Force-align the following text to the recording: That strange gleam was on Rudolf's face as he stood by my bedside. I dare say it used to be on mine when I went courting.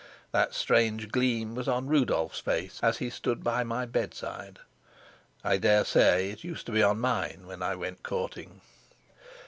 That 0.31 0.55
strange 0.55 1.11
gleam 1.11 1.53
was 1.53 1.67
on 1.67 1.85
Rudolf's 1.85 2.39
face 2.39 2.79
as 2.81 2.97
he 2.97 3.11
stood 3.11 3.43
by 3.43 3.63
my 3.63 3.85
bedside. 3.85 4.57
I 5.43 5.57
dare 5.57 5.85
say 5.85 6.31
it 6.31 6.43
used 6.43 6.65
to 6.65 6.71
be 6.71 6.81
on 6.81 6.99
mine 6.99 7.43
when 7.45 7.61
I 7.61 7.75
went 7.75 8.01
courting. 8.01 8.61